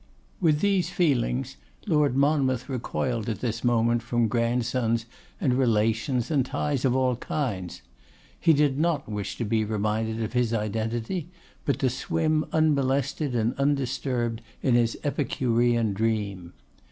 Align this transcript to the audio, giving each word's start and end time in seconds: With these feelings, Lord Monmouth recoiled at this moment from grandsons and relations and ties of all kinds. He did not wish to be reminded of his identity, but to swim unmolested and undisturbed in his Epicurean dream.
With 0.39 0.61
these 0.61 0.89
feelings, 0.89 1.57
Lord 1.85 2.15
Monmouth 2.17 2.67
recoiled 2.67 3.29
at 3.29 3.39
this 3.39 3.63
moment 3.63 4.01
from 4.01 4.27
grandsons 4.27 5.05
and 5.39 5.53
relations 5.53 6.31
and 6.31 6.43
ties 6.43 6.85
of 6.85 6.95
all 6.95 7.17
kinds. 7.17 7.83
He 8.39 8.51
did 8.51 8.79
not 8.79 9.07
wish 9.07 9.37
to 9.37 9.45
be 9.45 9.63
reminded 9.63 10.23
of 10.23 10.33
his 10.33 10.55
identity, 10.55 11.29
but 11.65 11.77
to 11.81 11.89
swim 11.91 12.45
unmolested 12.51 13.35
and 13.35 13.53
undisturbed 13.59 14.41
in 14.63 14.73
his 14.73 14.97
Epicurean 15.03 15.93
dream. 15.93 16.53